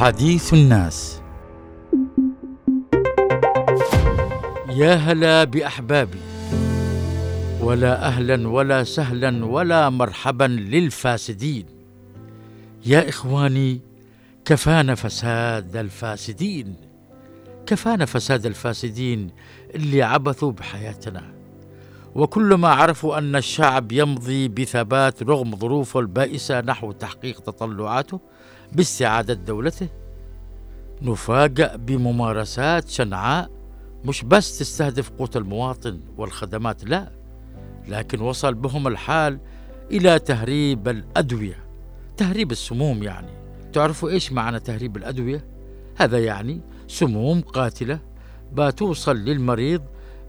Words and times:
حديث 0.00 0.54
الناس. 0.54 1.20
يا 4.68 4.94
هلا 4.94 5.44
بأحبابي. 5.44 6.18
ولا 7.60 8.06
أهلا 8.06 8.48
ولا 8.48 8.84
سهلا 8.84 9.44
ولا 9.44 9.90
مرحبا 9.90 10.44
للفاسدين. 10.44 11.66
يا 12.86 13.08
إخواني 13.08 13.80
كفانا 14.44 14.94
فساد 14.94 15.76
الفاسدين. 15.76 16.74
كفانا 17.66 18.04
فساد 18.04 18.46
الفاسدين 18.46 19.30
اللي 19.74 20.02
عبثوا 20.02 20.52
بحياتنا. 20.52 21.22
وكلما 22.14 22.68
عرفوا 22.68 23.18
أن 23.18 23.36
الشعب 23.36 23.92
يمضي 23.92 24.48
بثبات 24.48 25.22
رغم 25.22 25.56
ظروفه 25.56 26.00
البائسة 26.00 26.60
نحو 26.60 26.92
تحقيق 26.92 27.40
تطلعاته 27.40 28.20
باستعاده 28.72 29.34
دولته. 29.34 29.88
نفاجأ 31.02 31.76
بممارسات 31.76 32.88
شنعاء 32.88 33.50
مش 34.04 34.24
بس 34.24 34.58
تستهدف 34.58 35.10
قوت 35.10 35.36
المواطن 35.36 36.00
والخدمات 36.16 36.84
لا 36.84 37.12
لكن 37.88 38.20
وصل 38.20 38.54
بهم 38.54 38.86
الحال 38.88 39.38
إلى 39.90 40.18
تهريب 40.18 40.88
الأدوية. 40.88 41.64
تهريب 42.16 42.50
السموم 42.50 43.02
يعني. 43.02 43.30
تعرفوا 43.72 44.10
إيش 44.10 44.32
معنى 44.32 44.60
تهريب 44.60 44.96
الأدوية؟ 44.96 45.44
هذا 45.96 46.18
يعني 46.18 46.60
سموم 46.88 47.40
قاتلة 47.40 47.98
بتوصل 48.52 49.16
للمريض 49.16 49.82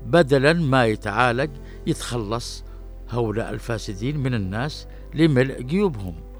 بدلا 0.05 0.53
ما 0.53 0.85
يتعالج 0.85 1.49
يتخلص 1.87 2.63
هؤلاء 3.09 3.49
الفاسدين 3.49 4.17
من 4.17 4.33
الناس 4.33 4.87
لملء 5.13 5.61
جيوبهم. 5.61 6.30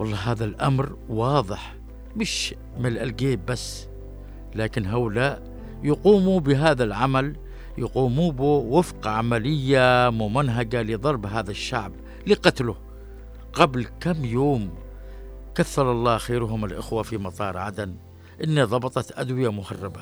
والله 0.00 0.16
هذا 0.16 0.44
الأمر 0.44 0.96
واضح 1.08 1.76
مش 2.16 2.54
ملء 2.78 3.02
الجيب 3.02 3.46
بس 3.46 3.86
لكن 4.54 4.86
هؤلاء 4.86 5.42
يقوموا 5.82 6.40
بهذا 6.40 6.84
العمل 6.84 7.36
يقوموا 7.78 8.32
به 8.32 8.44
وفق 8.44 9.06
عملية 9.06 10.10
ممنهجة 10.10 10.82
لضرب 10.82 11.26
هذا 11.26 11.50
الشعب 11.50 11.92
لقتله. 12.26 12.76
قبل 13.52 13.86
كم 14.00 14.24
يوم 14.24 14.70
كثر 15.54 15.92
الله 15.92 16.18
خيرهم 16.18 16.64
الإخوة 16.64 17.02
في 17.02 17.18
مطار 17.18 17.56
عدن 17.56 17.96
إن 18.44 18.64
ضبطت 18.64 19.18
أدوية 19.18 19.52
مهربة 19.52 20.00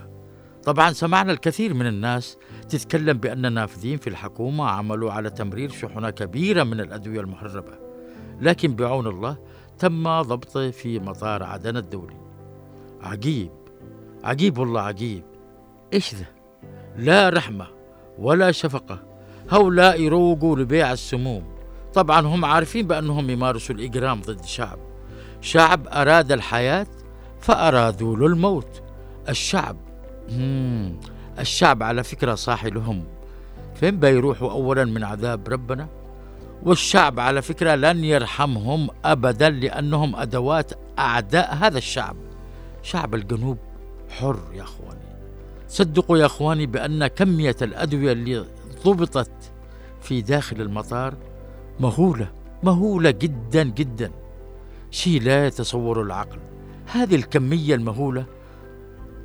طبعا 0.64 0.92
سمعنا 0.92 1.33
الكثير 1.33 1.74
من 1.74 1.86
الناس 1.86 2.36
تتكلم 2.68 3.18
بأن 3.18 3.46
النافذين 3.46 3.98
في 3.98 4.10
الحكومة 4.10 4.64
عملوا 4.64 5.12
على 5.12 5.30
تمرير 5.30 5.70
شحنة 5.70 6.10
كبيرة 6.10 6.62
من 6.62 6.80
الأدوية 6.80 7.20
المهربة 7.20 7.88
لكن 8.40 8.74
بعون 8.74 9.06
الله 9.06 9.38
تم 9.78 10.22
ضبطه 10.22 10.70
في 10.70 10.98
مطار 10.98 11.42
عدن 11.42 11.76
الدولي. 11.76 12.16
عجيب 13.00 13.50
عجيب 14.24 14.58
والله 14.58 14.80
عجيب. 14.80 15.24
إيش 15.92 16.14
ذا؟ 16.14 16.26
لا 16.96 17.28
رحمة 17.28 17.66
ولا 18.18 18.52
شفقة. 18.52 19.02
هؤلاء 19.50 20.00
يروقوا 20.00 20.56
لبيع 20.56 20.92
السموم. 20.92 21.44
طبعا 21.94 22.20
هم 22.20 22.44
عارفين 22.44 22.86
بأنهم 22.86 23.30
يمارسوا 23.30 23.74
الإجرام 23.74 24.20
ضد 24.20 24.44
شعب. 24.44 24.78
شعب 25.40 25.88
أراد 25.88 26.32
الحياة 26.32 26.86
فأرادوا 27.40 28.16
له 28.16 28.26
الموت. 28.26 28.82
الشعب. 29.28 29.76
الشعب 31.38 31.82
على 31.82 32.04
فكرة 32.04 32.34
صاحي 32.34 32.70
لهم. 32.70 33.04
فين 33.74 34.00
بيروحوا 34.00 34.50
أولا 34.50 34.84
من 34.84 35.04
عذاب 35.04 35.48
ربنا؟ 35.48 35.88
والشعب 36.62 37.20
على 37.20 37.42
فكرة 37.42 37.74
لن 37.74 38.05
يرحمهم 38.05 38.89
أبدا 39.05 39.51
لأنهم 39.51 40.17
أدوات 40.17 40.73
أعداء 40.98 41.55
هذا 41.55 41.79
الشعب. 41.79 42.17
شعب 42.83 43.14
الجنوب 43.14 43.58
حر 44.08 44.41
يا 44.55 44.63
أخواني. 44.63 45.01
صدقوا 45.68 46.18
يا 46.18 46.27
أخواني 46.27 46.67
بأن 46.67 47.07
كمية 47.07 47.57
الأدوية 47.63 48.13
اللي 48.13 48.45
ضبطت 48.85 49.30
في 50.02 50.23
داخل 50.23 50.61
المطار 50.61 51.14
مهولة 51.80 52.30
مهولة 52.63 53.11
جدا 53.11 53.63
جدا. 53.63 54.11
شيء 54.91 55.23
لا 55.23 55.47
يتصور 55.47 56.02
العقل. 56.02 56.39
هذه 56.86 57.14
الكمية 57.14 57.74
المهولة 57.74 58.24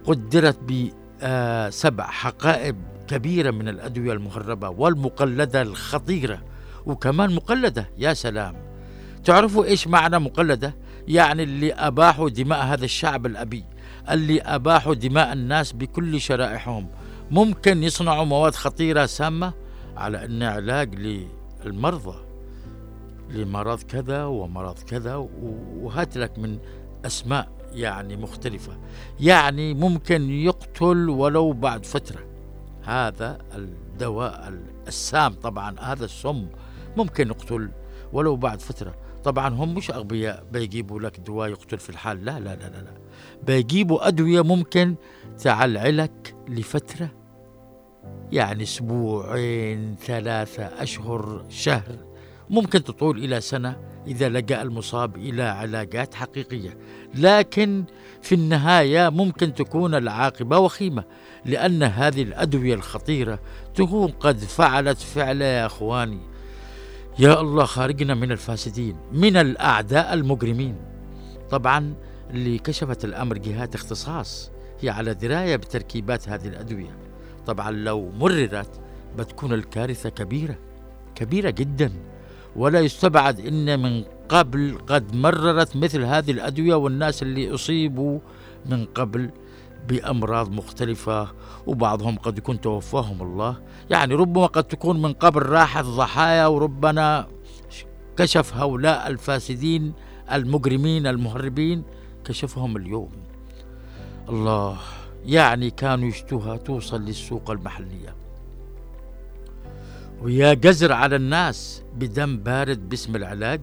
قدرت 0.05 0.59
بسبع 0.59 2.07
حقائب 2.07 2.75
كبيرة 3.07 3.51
من 3.51 3.67
الأدوية 3.67 4.13
المهربة 4.13 4.69
والمقلدة 4.69 5.61
الخطيرة. 5.61 6.41
وكمان 6.85 7.35
مقلدة 7.35 7.89
يا 7.97 8.13
سلام. 8.13 8.55
تعرفوا 9.23 9.65
إيش 9.65 9.87
معنى 9.87 10.19
مقلدة؟ 10.19 10.75
يعني 11.07 11.43
اللي 11.43 11.73
أباحوا 11.73 12.29
دماء 12.29 12.65
هذا 12.65 12.85
الشعب 12.85 13.25
الأبي 13.25 13.65
اللي 14.09 14.41
أباحوا 14.41 14.93
دماء 14.93 15.33
الناس 15.33 15.71
بكل 15.71 16.21
شرائحهم. 16.21 16.87
ممكن 17.31 17.83
يصنعوا 17.83 18.25
مواد 18.25 18.55
خطيرة 18.55 19.05
سامة 19.05 19.53
على 19.97 20.25
أن 20.25 20.43
علاج 20.43 21.19
للمرضى. 21.65 22.15
لمرض 23.29 23.81
كذا 23.83 24.25
ومرض 24.25 24.79
كذا 24.79 25.15
وهات 25.81 26.17
لك 26.17 26.39
من 26.39 26.57
أسماء 27.05 27.47
يعني 27.73 28.17
مختلفة. 28.17 28.77
يعني 29.19 29.73
ممكن 29.73 30.29
يقتل 30.29 31.09
ولو 31.09 31.51
بعد 31.51 31.85
فترة. 31.85 32.25
هذا 32.83 33.37
الدواء 33.55 34.53
السام 34.87 35.33
طبعا 35.33 35.75
هذا 35.79 36.05
السم. 36.05 36.47
ممكن 36.97 37.27
يقتل 37.27 37.69
ولو 38.13 38.35
بعد 38.35 38.61
فترة. 38.61 38.95
طبعا 39.23 39.49
هم 39.49 39.75
مش 39.75 39.91
أغبياء 39.91 40.43
بيجيبوا 40.51 40.99
لك 40.99 41.19
دواء 41.19 41.49
يقتل 41.49 41.77
في 41.77 41.89
الحال. 41.89 42.25
لا 42.25 42.39
لا 42.39 42.55
لا 42.55 42.69
لا, 42.69 42.81
لا. 42.81 42.93
بيجيبوا 43.43 44.07
أدوية 44.07 44.41
ممكن 44.41 44.95
تعلعلك 45.43 46.35
لفترة 46.47 47.09
يعني 48.31 48.63
أسبوعين 48.63 49.95
ثلاثة 49.95 50.63
أشهر 50.63 51.45
شهر. 51.49 51.95
ممكن 52.49 52.83
تطول 52.83 53.17
إلى 53.17 53.41
سنة 53.41 53.77
إذا 54.07 54.29
لجأ 54.29 54.61
المصاب 54.61 55.15
إلى 55.15 55.43
علاجات 55.43 56.13
حقيقية. 56.13 56.77
لكن 57.15 57.83
في 58.21 58.35
النهاية 58.35 59.09
ممكن 59.09 59.53
تكون 59.53 59.95
العاقبة 59.95 60.57
وخيمة 60.57 61.03
لأن 61.45 61.83
هذه 61.83 62.21
الأدوية 62.21 62.73
الخطيرة 62.73 63.39
تكون 63.75 64.11
قد 64.11 64.37
فعلت 64.37 64.97
فعلا 64.97 65.45
يا 65.45 65.65
أخواني. 65.65 66.32
يا 67.19 67.41
الله 67.41 67.65
خارجنا 67.65 68.13
من 68.13 68.31
الفاسدين 68.31 68.95
من 69.11 69.37
الأعداء 69.37 70.13
المجرمين. 70.13 70.75
طبعا 71.49 71.93
اللي 72.29 72.57
كشفت 72.57 73.05
الأمر 73.05 73.37
جهات 73.37 73.75
اختصاص 73.75 74.51
هي 74.81 74.89
على 74.89 75.13
دراية 75.13 75.55
بتركيبات 75.55 76.29
هذه 76.29 76.47
الأدوية. 76.47 76.97
طبعا 77.45 77.71
لو 77.71 78.11
مررت 78.11 78.79
بتكون 79.17 79.53
الكارثة 79.53 80.09
كبيرة 80.09 80.55
كبيرة 81.15 81.49
جدا. 81.49 81.91
ولا 82.55 82.79
يستبعد 82.79 83.39
إن 83.39 83.79
من 83.79 84.03
قبل 84.29 84.77
قد 84.87 85.15
مررت 85.15 85.75
مثل 85.75 86.03
هذه 86.03 86.31
الأدوية 86.31 86.75
والناس 86.75 87.23
اللي 87.23 87.53
أصيبوا 87.53 88.19
من 88.65 88.85
قبل 88.85 89.29
بأمراض 89.87 90.51
مختلفة 90.51 91.27
وبعضهم 91.67 92.17
قد 92.17 92.37
يكون 92.37 92.61
توفاهم 92.61 93.21
الله. 93.21 93.61
يعني 93.89 94.13
ربما 94.13 94.45
قد 94.45 94.63
تكون 94.63 95.01
من 95.01 95.13
قبل 95.13 95.41
راحت 95.41 95.85
ضحايا 95.85 96.47
وربنا 96.47 97.27
كشف 98.17 98.55
هؤلاء 98.55 99.07
الفاسدين 99.07 99.93
المجرمين 100.31 101.07
المهربين 101.07 101.83
كشفهم 102.25 102.77
اليوم. 102.77 103.11
الله 104.29 104.77
يعني 105.25 105.69
كانوا 105.69 106.07
يشتوها 106.07 106.57
توصل 106.57 107.01
للسوق 107.01 107.51
المحلية. 107.51 108.15
ويا 110.21 110.53
جزر 110.53 110.91
على 110.91 111.15
الناس 111.15 111.83
بدم 111.95 112.37
بارد 112.37 112.89
باسم 112.89 113.15
العلاج 113.15 113.61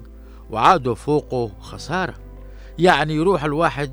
وعادوا 0.50 0.94
فوقه 0.94 1.50
خسارة. 1.60 2.14
يعني 2.78 3.14
يروح 3.14 3.44
الواحد 3.44 3.92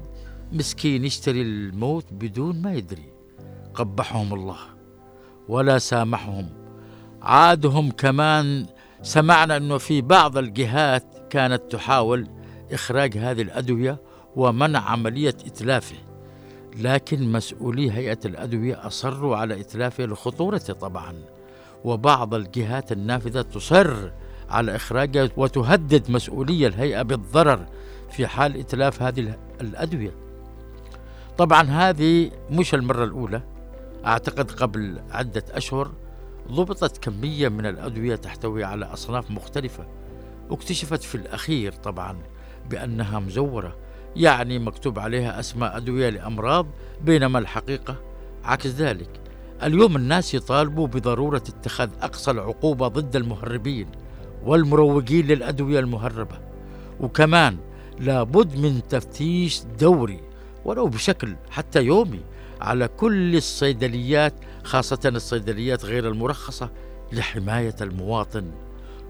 مسكين 0.51 1.05
يشتري 1.05 1.41
الموت 1.41 2.05
بدون 2.11 2.61
ما 2.61 2.73
يدري. 2.73 3.13
قبحهم 3.73 4.33
الله 4.33 4.57
ولا 5.47 5.77
سامحهم. 5.77 6.49
عادهم 7.21 7.91
كمان 7.91 8.65
سمعنا 9.01 9.57
إنه 9.57 9.77
في 9.77 10.01
بعض 10.01 10.37
الجهات 10.37 11.03
كانت 11.29 11.61
تحاول 11.71 12.27
إخراج 12.71 13.17
هذه 13.17 13.41
الأدوية 13.41 14.01
ومنع 14.35 14.79
عملية 14.79 15.35
إتلافه. 15.45 15.95
لكن 16.79 17.31
مسؤولي 17.31 17.91
هيئة 17.91 18.19
الأدوية 18.25 18.87
أصروا 18.87 19.37
على 19.37 19.61
إتلافه 19.61 20.05
لخطورته 20.05 20.73
طبعا. 20.73 21.13
وبعض 21.83 22.33
الجهات 22.33 22.91
النافذة 22.91 23.41
تصر 23.41 24.11
على 24.49 24.75
إخراجها 24.75 25.29
وتهدد 25.37 26.11
مسؤولية 26.11 26.67
الهيئة 26.67 27.01
بالضرر 27.01 27.65
في 28.11 28.27
حال 28.27 28.57
إتلاف 28.59 29.01
هذه 29.01 29.37
الأدوية. 29.61 30.26
طبعا 31.37 31.61
هذه 31.63 32.31
مش 32.51 32.73
المرة 32.73 33.03
الأولى. 33.03 33.41
أعتقد 34.05 34.51
قبل 34.51 34.99
عدة 35.11 35.43
أشهر 35.51 35.91
ضبطت 36.51 36.97
كمية 36.97 37.49
من 37.49 37.65
الأدوية 37.65 38.15
تحتوي 38.15 38.63
على 38.63 38.85
أصناف 38.85 39.31
مختلفة 39.31 39.85
واكتشفت 40.49 41.03
في 41.03 41.15
الأخير 41.15 41.71
طبعا 41.71 42.17
بأنها 42.69 43.19
مزورة 43.19 43.75
يعني 44.15 44.59
مكتوب 44.59 44.99
عليها 44.99 45.39
أسماء 45.39 45.77
أدوية 45.77 46.09
لأمراض 46.09 46.65
بينما 47.01 47.39
الحقيقة 47.39 47.95
عكس 48.43 48.67
ذلك. 48.67 49.09
اليوم 49.63 49.95
الناس 49.95 50.33
يطالبوا 50.33 50.87
بضرورة 50.87 51.43
اتخاذ 51.49 51.89
أقصى 52.01 52.31
العقوبة 52.31 52.87
ضد 52.87 53.15
المهربين 53.15 53.87
والمروجين 54.45 55.27
للأدوية 55.27 55.79
المهربة. 55.79 56.39
وكمان 56.99 57.57
لابد 57.99 58.57
من 58.57 58.81
تفتيش 58.89 59.61
دوري 59.79 60.26
ولو 60.67 60.87
بشكل 60.87 61.35
حتى 61.51 61.83
يومي 61.83 62.21
على 62.61 62.87
كل 62.87 63.35
الصيدليات 63.35 64.33
خاصة 64.63 64.99
الصيدليات 65.05 65.85
غير 65.85 66.07
المرخصة 66.07 66.69
لحماية 67.11 67.75
المواطن 67.81 68.51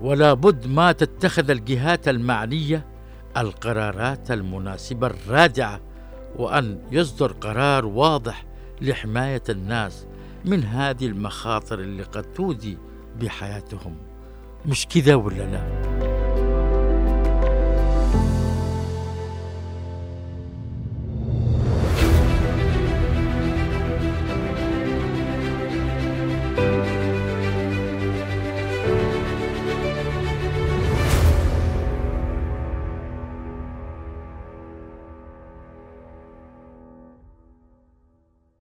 ولا 0.02 0.34
بد 0.34 0.68
ما 0.68 0.92
تتخذ 0.92 1.50
الجهات 1.50 2.08
المعنية 2.08 2.86
القرارات 3.38 4.32
المناسبة 4.32 5.08
الرادعة 5.08 5.82
وأن 6.36 6.80
يصدر 6.92 7.32
قرار 7.32 7.86
واضح 7.86 8.46
لحماية 8.82 9.44
الناس 9.50 10.06
من 10.46 10.64
هذه 10.64 11.06
المخاطر 11.06 11.80
اللي 11.80 12.04
قد 12.04 12.24
تودي 12.24 12.78
بحياتهم 13.22 13.98
مش 14.66 14.88
كذا 14.88 15.16
ولا 15.16 15.36
لا؟ 15.52 15.77